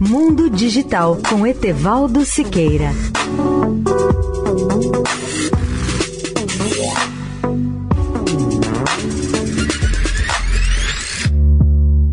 [0.00, 2.92] Mundo Digital com Etevaldo Siqueira.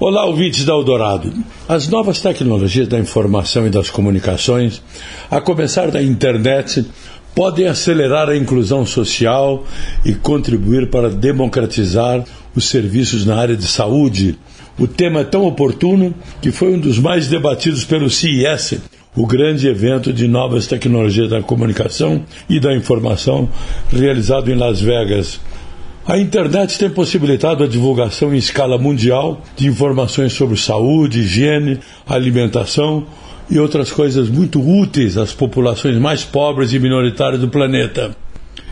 [0.00, 1.30] Olá, ouvintes da Eldorado.
[1.68, 4.82] As novas tecnologias da informação e das comunicações,
[5.30, 6.86] a começar da internet,
[7.36, 9.62] podem acelerar a inclusão social
[10.02, 12.24] e contribuir para democratizar
[12.54, 14.38] os serviços na área de saúde.
[14.78, 18.80] O tema é tão oportuno que foi um dos mais debatidos pelo CIS,
[19.14, 23.50] o grande evento de novas tecnologias da comunicação e da informação
[23.92, 25.38] realizado em Las Vegas.
[26.06, 33.04] A internet tem possibilitado a divulgação em escala mundial de informações sobre saúde, higiene, alimentação
[33.50, 38.16] e outras coisas muito úteis às populações mais pobres e minoritárias do planeta.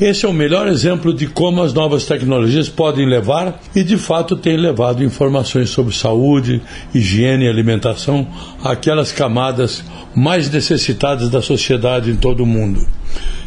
[0.00, 4.36] Esse é o melhor exemplo de como as novas tecnologias podem levar e de fato
[4.36, 6.62] têm levado informações sobre saúde,
[6.94, 8.24] higiene e alimentação
[8.62, 9.82] àquelas camadas
[10.14, 12.86] mais necessitadas da sociedade em todo o mundo.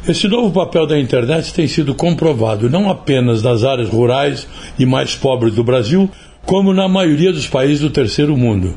[0.06, 4.45] Esse novo papel da internet tem sido comprovado não apenas nas áreas rurais
[4.78, 6.09] e mais pobres do Brasil,
[6.45, 8.75] como na maioria dos países do terceiro mundo.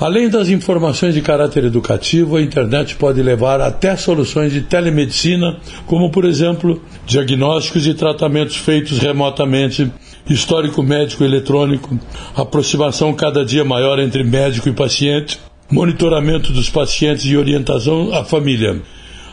[0.00, 6.08] Além das informações de caráter educativo, a internet pode levar até soluções de telemedicina, como,
[6.08, 9.90] por exemplo, diagnósticos e tratamentos feitos remotamente,
[10.30, 11.98] histórico médico eletrônico,
[12.36, 18.80] aproximação cada dia maior entre médico e paciente, monitoramento dos pacientes e orientação à família.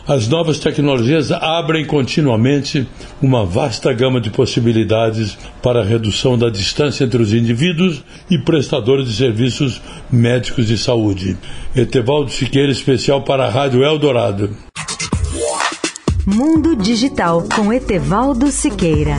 [0.08, 2.88] As novas tecnologias abrem continuamente
[3.20, 9.08] uma vasta gama de possibilidades para a redução da distância entre os indivíduos e prestadores
[9.08, 9.82] de serviços
[10.12, 11.36] médicos de saúde.
[11.76, 14.56] Etevaldo Siqueira, especial para a Rádio Eldorado.
[16.24, 19.18] Mundo Digital com Etevaldo Siqueira.